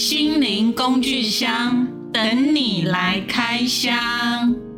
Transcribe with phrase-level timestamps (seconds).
[0.00, 3.94] 心灵工具箱等你来开箱。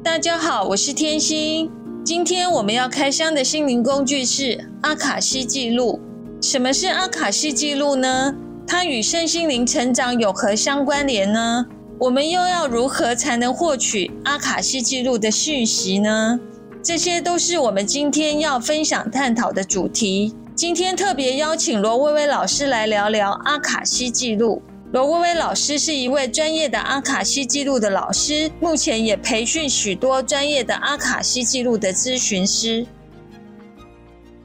[0.02, 1.70] 大家好，我是天心。
[2.04, 6.00] 今天我们要开箱的心灵工具是阿卡西记录。
[6.42, 8.34] 什么是阿卡西记录呢？
[8.66, 11.66] 它与身心灵成长有何相关联呢？
[12.00, 16.40] 我们又要如何才能获取阿卡西记录的讯息呢？
[16.82, 20.34] 这些都是我们今天要分享探讨的主题。
[20.56, 24.60] 今天特别邀请罗薇薇老师来聊聊阿卡西记录。
[24.92, 32.86] 罗薇薇老师是一位专业的阿卡西记录的老师，目前也培训许多专业的阿卡西记录的咨询师。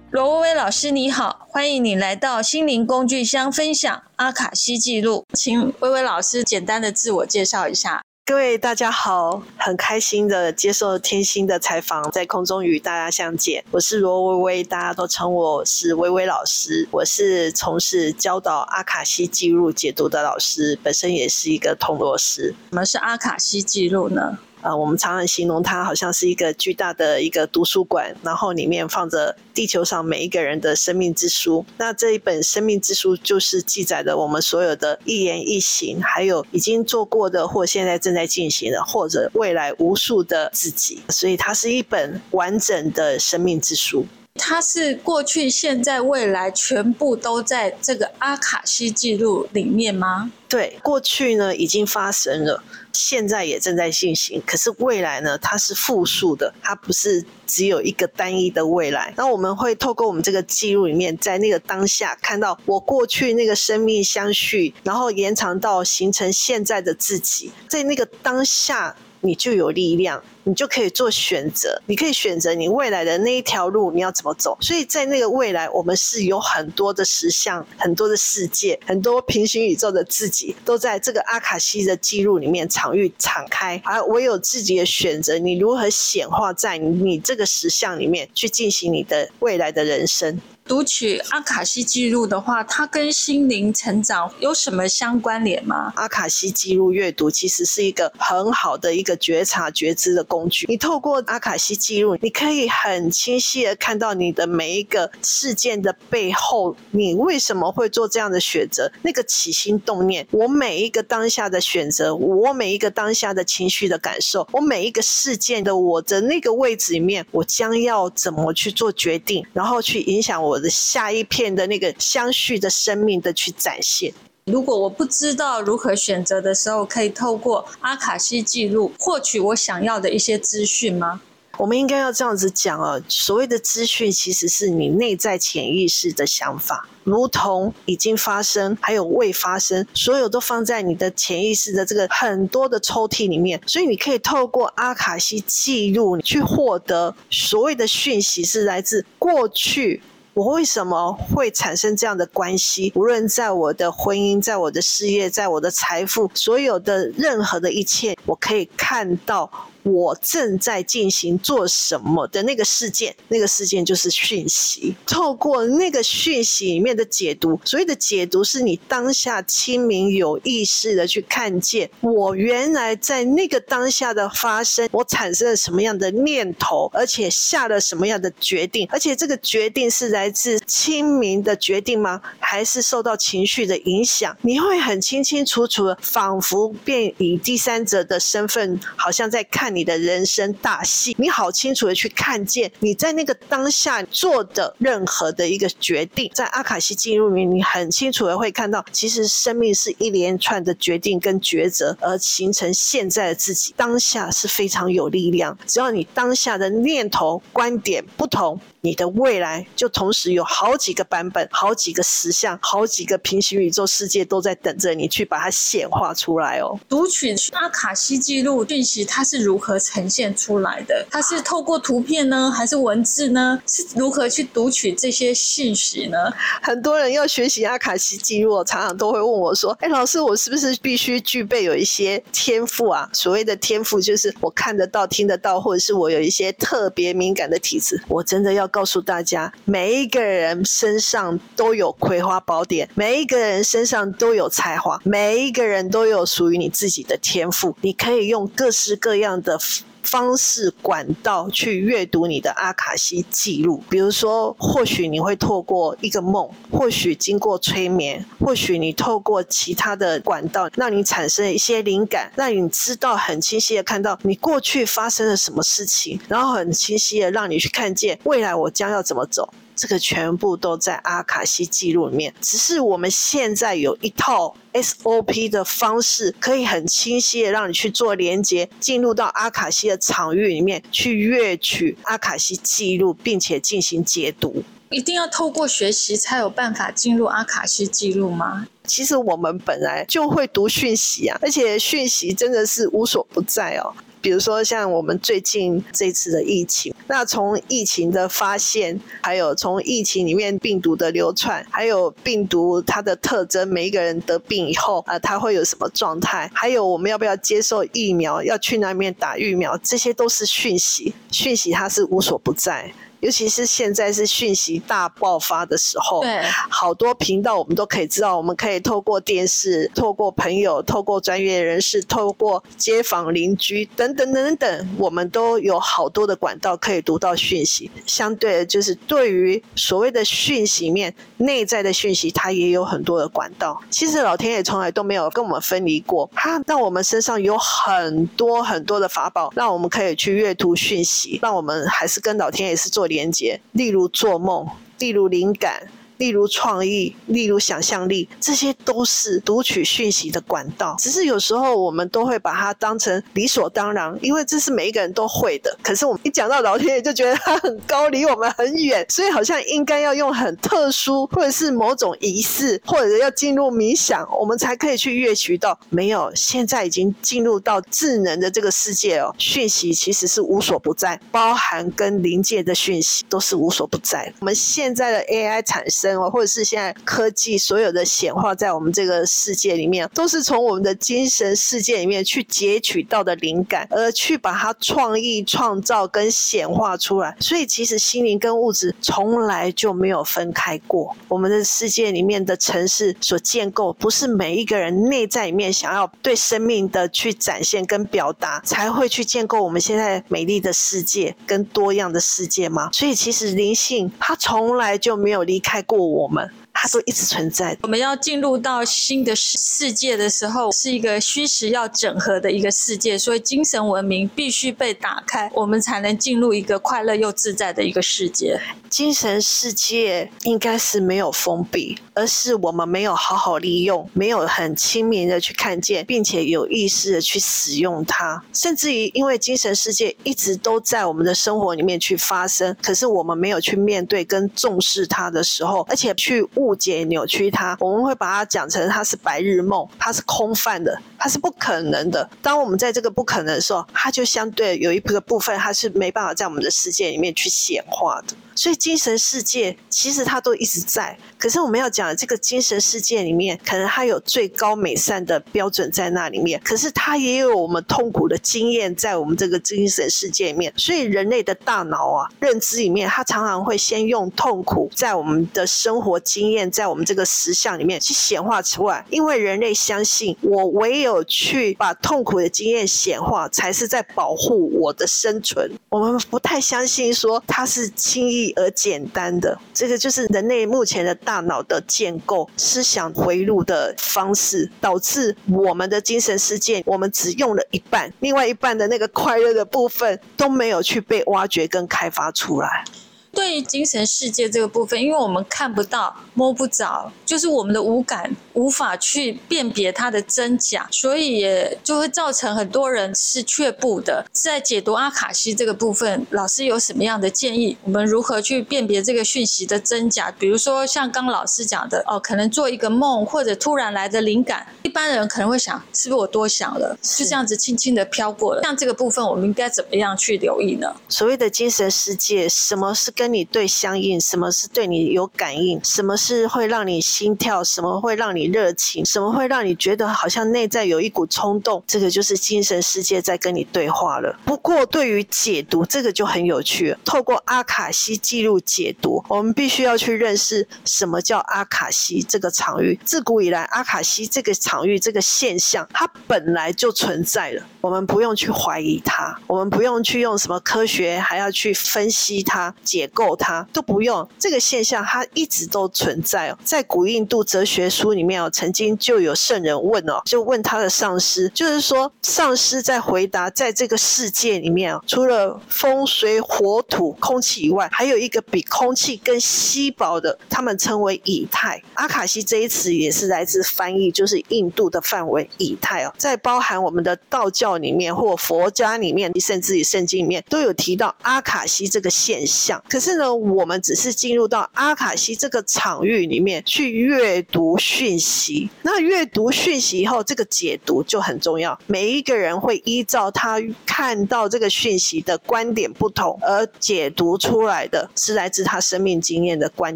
[0.09, 8.06] 罗薇薇老师你好，欢迎你来到心灵工具箱分享阿卡西记录，请薇薇老师简单的自我介绍一下。
[8.27, 13.63] 各位大家好，很开心的接受天心的采访，在空中与大家相见。
[13.71, 16.85] 我是罗薇薇，大家都称我是薇薇老师。
[16.91, 22.53] 我是从事教导阿卡西记录解读的老师，本身也是一个通络师。
[22.69, 24.37] 什么是阿卡西记录呢？
[24.61, 31.65] 呃，我们常常形容它好像是一个巨大的一个图书馆，然后里面放着地球上每一个人的生命之书。
[31.77, 41.01] 那这一本生命之书就是记载了我们所有的一言一行，还有已经做过的，或现在正在进行的，或者未来无数的自己。
[41.09, 44.05] 所以它是一本完整的生命之书。
[44.37, 50.31] 它是过去、现在、未来全部都在这个阿卡西记录里面吗？
[50.47, 54.41] 对，过去呢已经发生了，现在也正在进行。
[54.45, 59.13] 可是未来呢，它是复数的，它不是只有一个单一的未来。
[59.17, 68.95] 那我们会透过我们这个记录里面，在那个当下看到我过去那个生命相续，然后延长到形成现在的自己，在那个当下。
[69.27, 74.57] 你就有力量，你就可以做选择，你可以选择你未来的那一条路，你要怎么走。
[74.61, 90.39] 所以在那个未来，我们是有很多的实相，很多的世界，很多平行宇宙的自己，都在这个阿卡西的记录里面场域敞开，而唯有自己的选择，你如何显化在你，你这个实相里面去进行你的未来的人生。
[90.67, 95.93] 读取阿卡西记录的话，它跟心灵成长有什么相关联吗？
[95.95, 100.65] 阿卡西记录阅读其实是一个很好的一个觉察觉知的工具。
[100.67, 108.91] 你透过阿卡西记录，你可以很清晰的看到你的每一个事件的背后，你为什么会做这样的选择？
[109.01, 120.56] 那个起心动念，我每一个当下的选择，我每一个当下的情绪的感受，我每一个事件的我的那个位置里面，我将要怎么去做决定，然后去影响我。
[120.59, 124.13] 的下一片的那个相续的生命的去展现。
[124.45, 131.19] 如果我不知道如何选择的时候，可以透过阿卡西记录获取我想要的一些资讯吗？
[131.57, 150.01] 我们应该要这样子讲啊，所谓的资讯其实是你内在潜意识的想法，如同已经发生还有未发生，所有都放在你的潜意识的这个很多的抽屉里面，所以你可以透过阿卡西记录去获得所谓的讯息，是来自过去。
[150.37, 152.93] 我为什么会产生这样的关系？
[152.95, 159.49] 无论在我的婚姻，在我的事业，在我的财富，所有的任何的一切，我可以看到。
[159.87, 164.93] 我正在进行做什么的那个事件，那个事件就是讯息。
[165.05, 182.21] 透过那个讯息里面的解读，所谓的解读是你当下清明有意识的去看见，我原来在那个当下的发生，我产生了什么样的念头，而且下了什么样的决定，而且这个决定是来自清明的决定吗？
[182.39, 184.35] 还是受到情绪的影响？
[184.41, 189.76] 你会很清清楚楚，仿佛便以第三者的身份，好像在看。
[189.77, 203.71] 你的人生大戏，你好清楚的去看见你在那个当下做的任何的一个决定，在阿卡西记录里，你很清楚的会看到，其实生命是一连串的决定跟抉择而形成现在的自己。
[203.77, 208.59] 当下是非常有力量，只要你当下的念头观点不同。
[208.81, 216.79] 你的未来就同时有好几个版本、好几个实相、好几个平行宇宙世界都在等着你去把它显化出来哦。
[216.87, 221.05] 读取阿卡西记录讯息，它是如何和呈现出来的？
[221.11, 223.61] 它是透过图片呢，还是文字呢？
[223.67, 226.17] 是如何去读取这些信息呢？
[226.61, 233.09] 很多人要学习阿卡西记录，常常都会问我说：“哎，老师，我是不是必须具备有一些天赋啊？
[233.11, 238.01] 所谓的天赋，就是我看得到、听得到，或者是我有一些特别敏感的体质。
[238.07, 247.75] 我真的要。”告诉大家，每一个人身上都有葵花宝典，每一个人身上都有才华，每一个人都有属于你自己的天赋。
[247.81, 249.56] 你可以用各式各样的
[250.03, 253.83] 方式管道去阅读你的阿卡西记录。
[253.89, 269.53] 比如说，或许你会透过一个梦，或许经过催眠，或许你透过其他的管道，让你产生一些灵感，让你知道很清晰的看到你过去发生了什么事情，然后很清晰的让你去看见未来我将要怎么走。
[269.77, 284.63] 这个全部都在阿卡西记录里面，只是我们现在有一套 SOP 的方式，可以很清晰的让你去做连接，进入到阿卡西的场域里面去阅取阿卡西记录，并且进行解读。
[284.89, 288.65] 一定要透过学习才有办法进入阿卡西记录吗？
[288.85, 293.93] 其实我们本来就会读讯息啊，而且讯息真的是无所不在哦。
[294.21, 306.49] 比如说，像我们最近这次的疫情，那从疫情的发现，还有从疫情里面病毒的流窜，还有病毒它的特征，每一个人得病以后啊，它会有什么状态？
[306.53, 308.43] 还有我们要不要接受疫苗？
[308.43, 309.77] 要去那边打疫苗？
[309.83, 312.91] 这些都是讯息，讯息它是无所不在。
[313.19, 327.89] 尤其是现在是讯息大爆发的时候，对，好多频道我们都可以知道，我们可以透过电视、透过朋友、透过专业人士、透过街坊邻居等等等等，我们都有好多的管道可以读到讯息。
[328.05, 333.81] 相对的，就是对于所谓的讯息面内在的讯息，它也有很多的管道。
[333.89, 344.67] 其实老天爷从来都没有跟我们分离过，他让我们身上有很多很多的法宝，让我们可以去阅读讯息，让我们还是跟老天爷是做连接，例如做梦，
[344.99, 345.87] 例如灵感。
[346.17, 350.95] 例如创意，例如想象力，这些都是读取讯息的管道。
[350.97, 355.77] 只是有时候我们都会把它当成理所当然，因为这是每一个人都会的。
[355.83, 365.77] 可是我们一讲到老天爷，就觉得它很高，离我们很远，所以好像应该要用很特殊，或者是某种仪式，或者要进入冥想，我们才可以去阅取到。
[365.89, 374.33] 没有，现在已经进入到智能的这个世界哦，讯息其实是无所不在，包含跟灵界的讯息都是无所不在。
[374.39, 376.06] 我们现在的 AI 产生。
[376.15, 387.35] 或者是现在科技所有的显化在我们这个世界里面，都是从我们的精神世界里面去截取到的灵感，而去把它创意创造跟显化出来。
[387.39, 391.15] 所以其实心灵跟物质从来就没有分开过。
[391.27, 402.89] 我们的世界里面的城市所建构，不是每一个人内在里面想要对生命的去展现跟表达，才会去建构我们现在美丽的世界跟多样的世界吗？
[402.93, 405.96] 所以其实灵性它从来就没有离开过。
[405.97, 406.49] 我们。
[406.87, 407.77] 它都一直存在。
[407.81, 418.57] 我们要进入到新的世世界的时候，是一个虚实要整合的一个世界，所以精神文明必须被打开，我们才能进入一个快乐又自在的一个世界。
[418.89, 428.41] 精神世界应该是没有封闭，而是我们没有好好利用，没有很亲民的去看见，并且有意识的去使用它。
[428.53, 436.76] 甚至于，因为精神世界一直都在我们的生活里面去发生，可是我们没有去面对跟重视它的时候，而且去误。
[436.77, 442.29] 解扭曲它，我们会把它讲成它是白日梦，它是空泛的，它是不可能的。
[442.41, 448.35] 当我们在这个不可能的时候，它就相对有一个部分，它是没办法在我们的世界里面去显化的。
[448.55, 460.73] 所以精神世界其实它都一直在，可是我们要讲这个精神世界里面，可能它有最高美善的标准在那里面，可是它也有我们痛苦的经验在我们这个精神世界里面。
[460.75, 475.69] 所以人类的大脑啊，认知里面，它常常会先用痛苦在我们的生活经验，在我们这个实相里面去显化出来，因为人类相信，我唯有去把痛苦的经验显化，才是在保护我的生存。
[475.89, 478.47] 我们不太相信说它是轻易。
[478.55, 492.85] 而简单的，这个就是人类目前的大脑的建构、思想回路的方式，导致我们的精神世界，我们只用了一半，另外一半的那个快乐的部分都没有去被挖掘跟开发出来。
[493.31, 504.25] 对于精神世界这个部分，因为我们看不到、摸不着，就是我们的五感无法去辨别它的真假，所以也就会造成很多人是却步的。
[504.31, 507.77] 在解读阿卡西这个部分，老师有什么样的建议？
[507.83, 510.31] 我们如何去辨别这个讯息的真假？
[510.31, 516.97] 比如说像刚老师讲的，哦，可能做一个梦，或者突然来的灵感，一般人可能会想，是不是我多想了？
[517.01, 518.63] 就这样子轻轻的飘过了。
[518.63, 520.93] 像这个部分，我们应该怎么样去留意呢？
[521.09, 534.33] 所谓的精神世界，什么是跟跟你对相应，什么是对你有感应，什么是会让你心跳，什么会让你热情，什么会让你觉得好像内在有一股冲动，这个就是精神世界在跟你对话了。
[534.45, 542.97] 不过对于解读这个就很有趣，透过阿卡西记录解读，我们必须要去认识什么叫阿卡西这个场域。
[543.03, 554.27] 自古以来，阿卡西这个场域这个现象，它本来就存在了，我们不用去怀疑它，我们不用去用什么科学，还要去分析它、解构它，都不用。
[554.37, 571.81] 这个现象它一直都存在哦，在古印度哲学书里面哦，曾经就有圣人问哦，就问他的上师，就是说上师在回答，在这个世界里面哦，除了风、水、火、土、空气以外，还有一个比空气更稀薄的，他们称为以太。
[571.95, 582.81] 阿卡西这一词也是来自翻译，就是印度的范围以太哦，在包含我们的道教里面或佛家里面，甚至于圣经里面都有提到阿卡西这个现象。
[582.97, 591.79] 可是呢，我们只是进入到阿卡西这个场域里面去阅读讯息，那阅读讯息以后，这个解读就很重要。
[591.85, 599.95] 每一个人会依照他看到这个讯息的观点不同，而解读出来的是来自他生命经验的观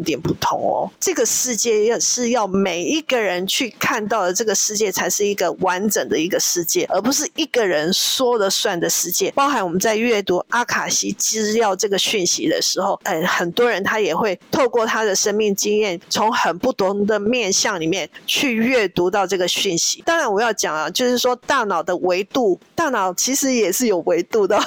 [0.04, 0.88] 点不同哦。
[1.00, 9.32] 这个世界要是要每一个人去看到的这个世界，才是一个完整的一个世界，而不是一个人说了算的世界。
[9.32, 20.02] 包含我们在阅读阿卡西资料这个讯息的时候，呃，很多人他也会透过他的生命经验，从很不同的面向里面去阅读到这个讯息。
[20.06, 24.60] 当然，我要讲啊，就是说大脑的维度，大脑其实也是有维度的。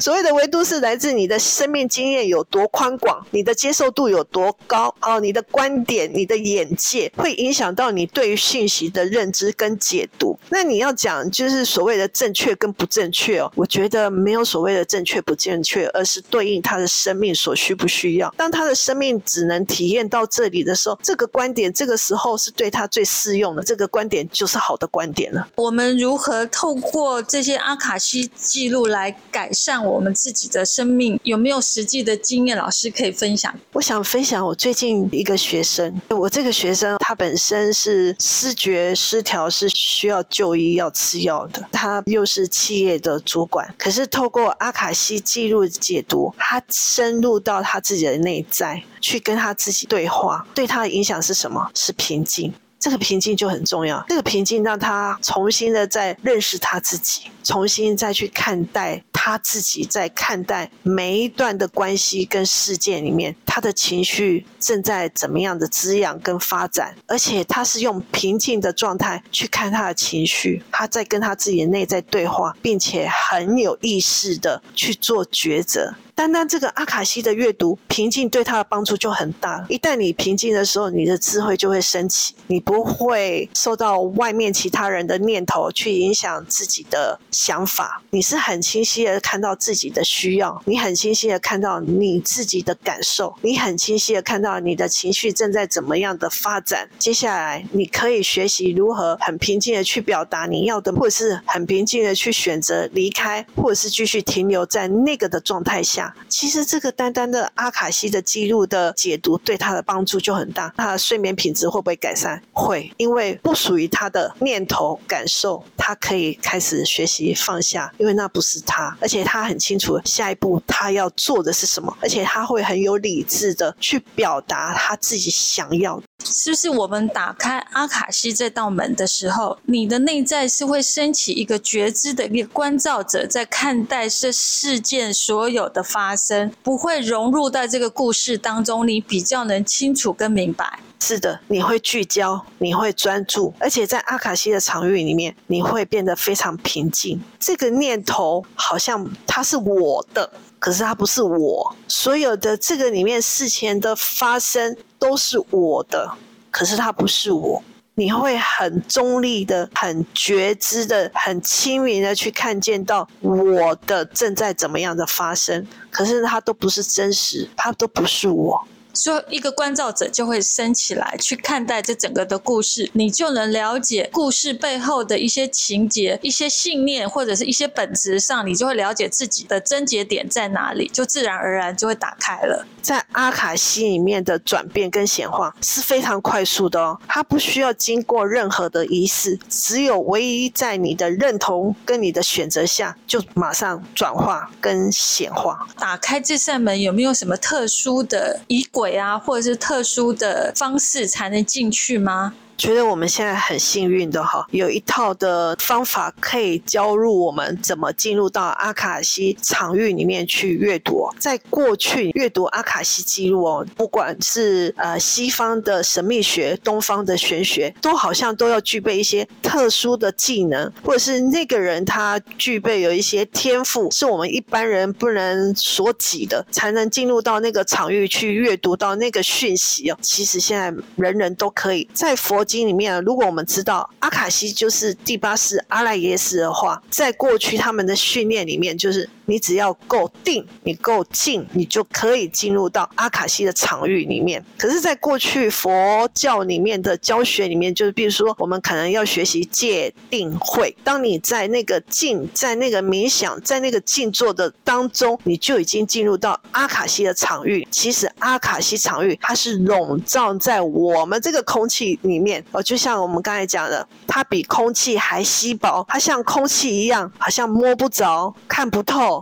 [0.00, 10.38] 所谓的维度是来自你的生命经验有多宽广，你的接受度有多高哦，你的观点、你的眼界会影响到你对于讯息的认知跟解读。
[10.50, 18.32] 那你要讲就是所谓的正确跟不正确哦，我觉得没有所谓的正确不正确，而是对应他的生命所需不需要。
[18.36, 25.48] 当他的生命只能体验到这里的时候，这个观点这个时候是对他最适用的，这个观点就是好的观点了。
[25.56, 31.18] 我们如何透过这些阿卡西记录来改善我们自己的生命？
[31.24, 32.56] 有没有实际的经验？
[32.56, 33.54] 老师可以分享？
[33.72, 41.66] 我想分享我最近一个学生，我这个学生他本身是视觉失调，是需要就医要吃药的。
[41.72, 51.70] 他又是企业的主管，可是透过阿卡西记录解读，他深入他自己的内在，去跟他自己对话，对他的影响是什么？
[51.74, 52.52] 是平静。
[52.78, 75.94] 这个平静就很重要，这个平静让他重新的再认识他自己，重新再去看待他自己，在看待每一段的关系跟事件里面，他的情绪正在怎么样的滋养跟发展，而且他是用平静的状态去看他的情绪，他在跟他自己的内在对话，并且很有意识的去做抉择。
[76.22, 79.66] 单单这个阿卡西的阅读，平静对他的帮助就很大。
[79.68, 88.00] 一旦你平静的时候，你的智慧就会升起，你不会受到外面其他人的念头去影响自己的想法。
[88.10, 96.88] 你是很清晰的看到自己的需要，你很清晰的看到你自己的感受，你很清晰的看到你的情绪正在怎么样的发展。
[97.00, 106.11] 接下来，你可以学习如何很平静的去表达你要的，或者是很平静的去选择离开，或者是继续停留在那个的状态下。
[106.28, 110.72] 其实这个单单的阿卡西的记录的解读，对他的帮助就很大。
[110.76, 112.42] 他的睡眠品质会不会改善？
[112.52, 140.78] 会，因为不属于他的念头感受，他可以开始学习放下，因为那不是他，而且他很清楚下一步他要做的是什么，而且他会很有理智的去表达他自己想要是不是我们打开阿卡西这道门的时候，你的内在是会升起一个觉知的一个观照者，在看待这事件所有的发生，不会融入在这个故事当中，你比较能清楚跟明白。
[141.00, 147.20] 是的，你会聚焦，你会专注，而且在阿卡西的场域里面，你会变得非常平静。
[147.40, 151.74] 这个念头好像它是我的，可是它不是我。
[151.88, 156.08] 所有的这个里面事情的发生都是我的，
[156.52, 157.60] 可是它不是我。
[157.96, 168.64] 你会很中立的、很觉知的、很清明的去看见到我的正在怎么样的发生，可是它都不是真实，它都不是我。
[168.94, 182.66] 所以一个观照者就会升起来去看待这整个的故事，你就能了解故事背后的一些情节、一些信念或者是一些本质上，你就会了解自己的症结点在哪里，就自然而然就会打开了。
[182.80, 195.66] 在阿卡西里面的转变跟显化是非常快速的哦，它不需要经过任何的仪式，只有唯一在你的认同跟你的选择下，就马上转化跟显化。
[195.78, 202.34] 打开这扇门有没有什么特殊的仪轨啊，或者是特殊的方式才能进去吗？
[202.62, 211.08] 觉得我们现在很幸运的哈，有一套的方法可以教入我们怎么进入到阿卡西场域里面去阅读。
[211.18, 229.98] 在过去阅读阿卡西记录哦，不管是呃西方的神秘学、东方的玄学，都好像都要具备一些特殊的技能，或者是那个人他具备有一些天赋，是我们一般人不能所及的，才能进入到那个场域去阅读到那个讯息哦。
[230.00, 244.44] 其实现在人人都可以在佛经里面，如果我们知道阿卡西就是第八世阿赖耶识的话，在过去他们的训练里面，就是你只要够定，你够静，你就可以进入到阿卡西的场域里面。
[244.58, 250.76] 可是，在过去佛教里面的教学里面，就是比如说，我们可能要学习戒定慧。
[250.84, 257.66] 当你在那个静，在那个冥想，在那个静坐的当中，你就已经进入到阿卡西的场域。
[257.70, 262.44] 其实，阿卡西场域它是笼罩在我们这个空气里面。
[262.52, 269.21] 哦，就像我们刚才讲的，它比空气还稀薄，它像空气一样，好像摸不着、看不透。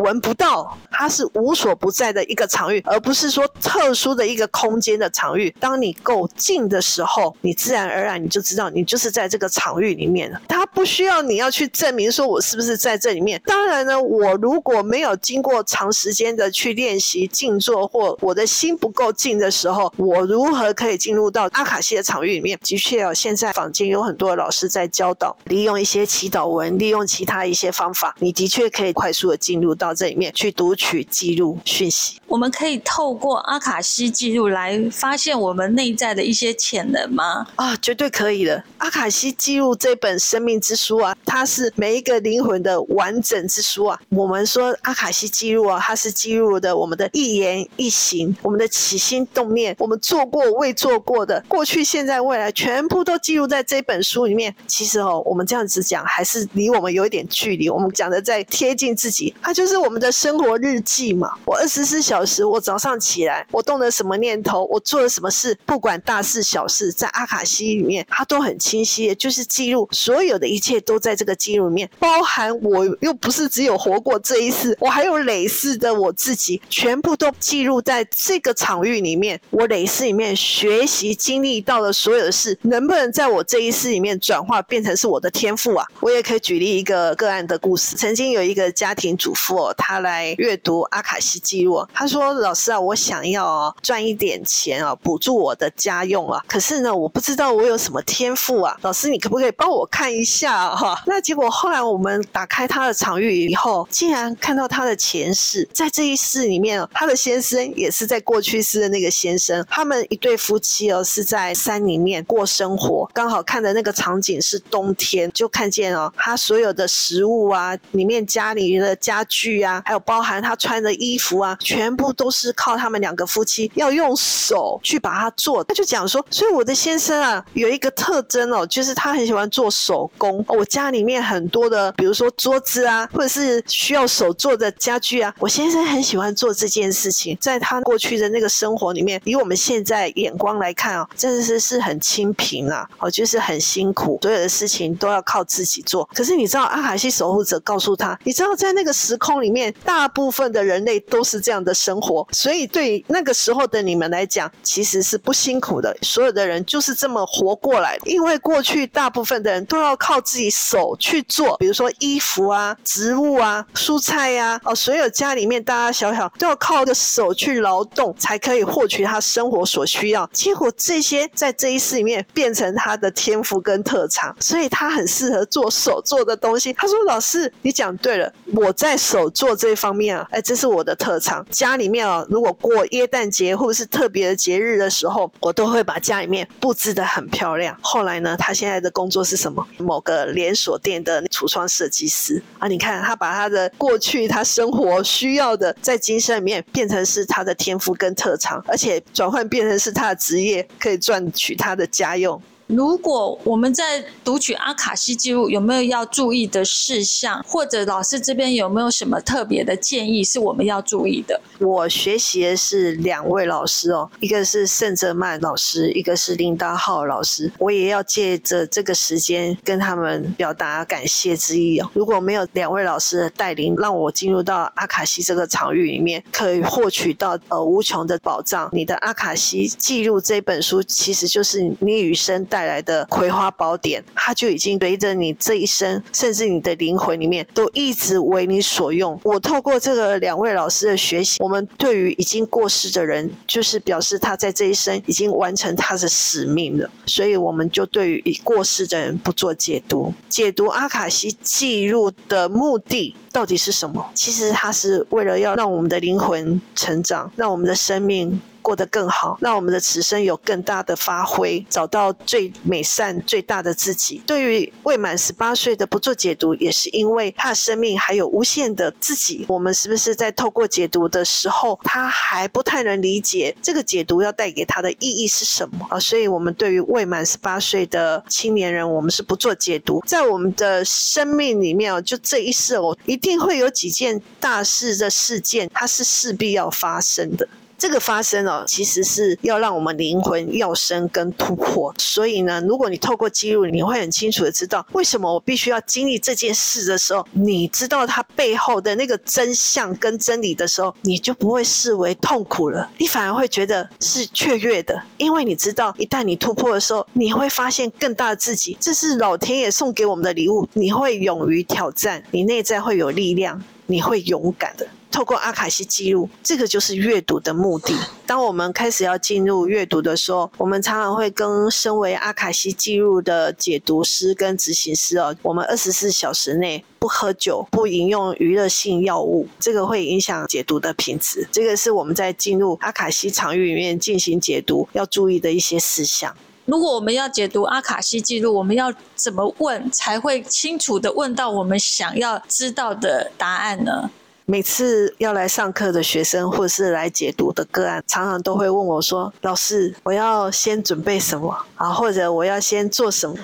[0.00, 5.54] 闻不到，它是无所不在的一个场域，而不是说特殊的一个空间的场域。
[5.60, 10.40] 当你够静的时候，你自然而然你就知道你就是在这个场域里面了。
[10.48, 13.40] 它不需要你要去证明说我是不是在这里面。
[13.44, 22.58] 当然呢，我如果没有经过长时间的去练习静坐，或我的心不够静的时候，我如何可以进入到阿卡西的场域里面？
[22.62, 29.89] 的确哦，现在坊间有很多老师在教导，利用一些祈祷文，利用其他一些方法，你的确可以快速的进入到。
[29.94, 37.46] 这里面去读取记录讯息，我们可以透过阿卡西记录来发现我们内在的一些潜能吗？
[37.56, 38.62] 啊，绝对可以的。
[38.78, 44.00] 阿卡西记录这本生命之书啊，它是每一个灵魂的完整之书啊。
[44.10, 54.54] 我们说阿卡西记录啊，它是记录的我们的一言一行，我们的起心动念，我们做过未做过的，过去、现在、未来，全部都记录在这本书里面。
[54.68, 57.68] 其实哦，我们这样子讲，还是离我们有一点距离。
[57.68, 59.79] 我们讲的再贴近自己，它就是。
[59.80, 79.40] 我们的生活日记嘛，我二十四小时，我早上起来，我动了什么念头，我做了什么事，不管大事小事，在阿卡西里面，它都很清晰，就是记录所有的一切都在这个记录里面，包含我又不是只有活过这一次，我还有累世的我自己，全部都记录在这个场域里面。
[79.50, 85.86] 我累世里面学习经历到的所有的事，能不能在我这一世里面转化变成是我的天赋啊？
[86.00, 89.59] 我也可以举例一个个案的故事，曾经有一个家庭主妇。
[89.76, 96.42] 他来阅读阿卡西记录，他说：“老师啊，我想要赚一点钱啊，补助我的家用啊。
[96.46, 98.76] 可是呢，我不知道我有什么天赋啊。
[98.82, 101.02] 老师，你可不可以帮我看一下哈？
[101.06, 109.66] 那结果后来我们打开他的场域以后，竟然看到他的前世，在这一世里面，他的先生也是在过去世的那个先生。
[109.68, 125.64] 他们一对夫妻哦，是在山里面过生活，刚好看的那个场景是冬天，就看见哦，他所有的食物啊，里面家里的家具。”啊，还有包含他穿的衣服啊，全部都是靠他们两个夫妻要用手去把它做。
[125.64, 130.44] 他就讲说，所以我的先生啊，有一个特征哦，就是他很喜欢做手工。
[130.48, 137.36] 我家里面很多的，比如说桌子啊，或者是需要手做的家具啊，我先生很喜欢做这件事情。
[137.40, 146.08] 在他过去的那个生活里面，以我们现在眼光来看哦，真的是是很清贫啊，哦，就是很辛苦，所有的事情都要靠自己做。
[146.14, 149.50] 可是你知道，阿卡西守护者告诉他，你知道在那个时空里。
[149.50, 155.92] 面大部分的人类都是这样的生活，所以对那个时候的你们来讲，其实是不辛苦的。
[156.02, 170.24] 所有的人就是这么活过来，因为过去大部分的人都要靠自己手去做，比如说衣服啊、植物啊、蔬菜呀、哦，所有家里面大大小小都要靠着手去劳动，才可以获取他生活所需要。
[170.32, 176.72] 结果这些在这一世里面变成他的天赋跟特长，所以他很适合做手做的东西。
[176.74, 181.44] 他说：“老师，你讲对了，我在手。”做这方面啊，哎，这是我的特长。
[181.50, 187.76] 家里面啊，如果过耶诞节或者是特别的节日的时候，我都会把家里面布置得很漂亮。
[187.80, 189.66] 后来呢，他现在的工作是什么？
[189.78, 192.68] 某个连锁店的橱窗设计师啊。
[192.68, 202.40] 你看，他把他的过去他生活需要的，在今生里面变成是他的天赋跟特长，而且转换变成是他的职业，可以赚取他的家用。
[202.74, 211.40] 如果我们在读取阿卡西记录，有没有要注意的事项，或者老师这边有没有什么特别的建议是我们要注意的？
[211.58, 217.50] 我学习的是两位老师哦，一个是圣哲曼老师，一个是林达浩老师。
[217.58, 221.90] 我也要借着这个时间跟他们表达感谢之意哦。
[221.92, 228.68] 如果没有两位老师的带领，让我进入到阿卡西这个场域里面，可以获取到呃无穷的宝藏。
[228.72, 239.18] 你的阿卡西记录这本书，其实就是你与生带带来的葵花宝典，它就已经随着你这一生，甚至你的灵魂里面，都一直为你所用。
[239.24, 246.90] 我透过这个两位老师的学习，我们对于已经过世的人，就是表示他在这一生已经完成他的使命了。
[247.06, 250.12] 所以我们就对于已过世的人不做解读。
[250.28, 254.06] 解读阿卡西记录的目的到底是什么？
[254.14, 258.38] 其实它是为了要让我们的灵魂成长，让我们的生命。
[258.60, 264.22] 过得更好，让我们的此生有更大的发挥，找到最美善、最大的自己。
[264.26, 269.44] 对于未满十八岁的不做解读，也是因为他的生命还有无限的自己。
[269.48, 275.98] 我们是不是在透过解读的时候，他还不太能理解这个解读要带给他的意义是什么啊？
[275.98, 280.02] 所以，我们对于未满十八岁的青年人，我们是不做解读。
[280.06, 287.48] 在我们的生命里面哦，就这一世哦，一定会有几件大事的事件，它是势必要发生的。
[287.80, 291.92] 这个发生哦，其实是要让我们灵魂要升跟突破。
[291.96, 310.68] 所以呢，如果你透过记录，你会很清楚的知道为什么我必须要经历这件事的时候，你知道它背后的那个真相跟真理的时候，你就不会视为痛苦了，你反而会觉得是雀跃的，因为你知道一旦你突破的时候，你会发现更大的自己，这是老天爷送给我们的礼物。
[310.74, 314.86] 你会勇于挑战，你内在会有力量，你会勇敢的。
[315.10, 317.94] 透过阿卡西记录，这个就是阅读的目的。
[318.26, 331.46] 当我们开始要进入阅读的时候，我们常常会跟身为阿卡西记录的解读师跟执行师哦，我们二十四小时内不喝酒、不饮用娱乐性药物，这个会影响解读的品质。
[331.50, 336.34] 这个是我们在进入阿卡西场域里面进行解读要注意的一些事项。
[336.66, 344.08] 如果我们要解读阿卡西记录，我们要怎么问才会清楚地问到我们想要知道的答案呢？
[344.50, 351.90] 每次要来上课的学生，或者是来解读的个案，常常都会问我说：“老师，我要先准备什么啊？
[351.90, 353.36] 或者我要先做什么？”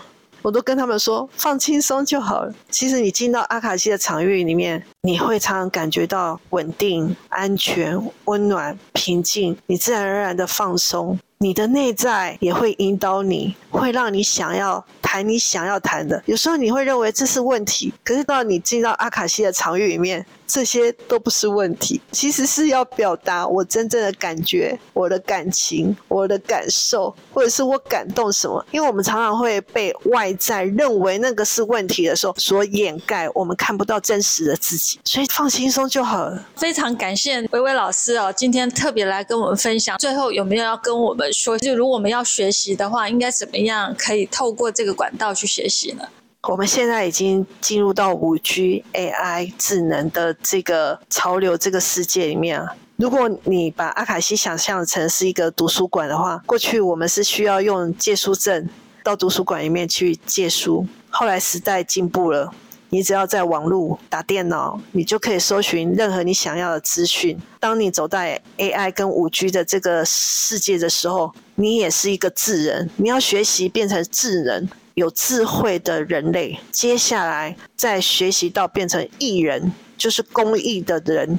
[0.42, 11.16] 我都跟他们说：“放轻松就好了。”其实你进到阿卡西的场域里面，你会常常感觉到稳定、安全、温暖、平静，你自然而然的放松。
[11.38, 16.22] 你的内在也会引导你，会让你想要谈你想要谈的。
[16.24, 22.00] 有时候你会认为这是问题，可是到你进到阿卡西的场域里面，这些都不是问题。
[22.10, 28.64] 其实是要表达我真正的感觉、我的感情、我的感受，或者是我感动什么。
[28.70, 34.98] 因为我们常常会被外在认为那个是问题的时候所掩盖，我们看不到真实的自己。
[35.04, 36.42] 所以放轻松就好了。
[36.56, 39.98] 非常感谢薇薇老师哦，今天特别来跟我们分享。
[39.98, 41.25] 最后有没有要跟我们？
[41.32, 46.04] 说，就如果我们要学习的话，应该怎么样可以透过这个管道去学习呢？
[46.48, 52.76] 我们现在已经进入到五 G AI 智能的这个潮流这个世界里面啊。
[52.96, 58.68] 如果你把阿卡西想象成是一个图书馆的话，过去我们是需要用借书证
[59.02, 62.52] 到图书馆里面去借书，后来时代进步了。
[62.96, 67.38] 你只要在网络打电脑，你就可以搜寻任何你想要的资讯。
[67.60, 72.88] 当你走在 AI 跟 5G 的这个世界的时候，你也是一个智人。
[72.96, 76.58] 你要学习变成智人，有智慧的人类。
[76.70, 81.38] 接下来再学习到变成艺人，就是公益的人。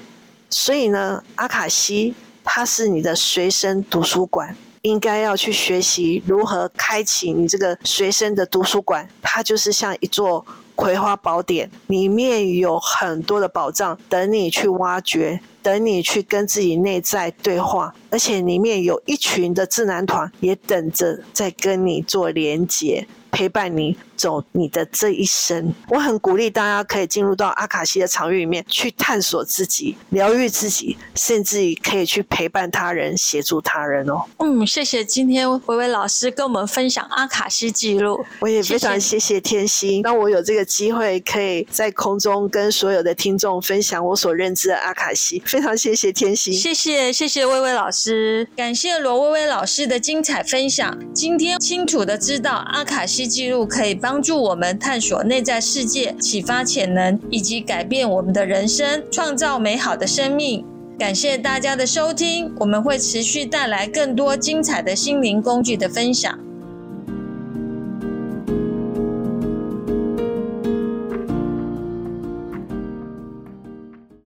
[0.52, 9.10] 所以呢，阿卡西它是你的随身图书馆，应该要去学习如何开启你这个随身的图书馆。
[9.24, 10.46] 它就是像一座。
[10.78, 23.06] 葵花宝典里面有很多的宝藏等你去挖掘，等你去跟自己内在对话，而且里面有一群的智囊团也等着在跟你做连接。
[23.30, 34.24] 陪伴你走你的这一生，我很鼓励大家可以进入到阿卡西的场域里面去探索自己、疗愈自己，甚至于可以去陪伴他人、协助他人哦。
[34.38, 50.96] 嗯，谢谢今天维维老师跟我们分享阿卡西记录，我也非常谢谢天心，让我有这个机会可以在空中跟所有的听众分享我所认知的阿卡西，非常谢谢天心，谢谢谢谢薇薇老师，感谢罗薇薇老师的精彩分享。
[51.16, 53.26] 今天清楚的知道阿卡西。
[53.28, 60.64] 记录可以帮助我们探索内在世界，启发潜能，以及改变我们的人生，创造美好的生命。
[61.00, 66.38] 感谢大家的收听，我们会持续带来更多精彩的心灵工具的分享。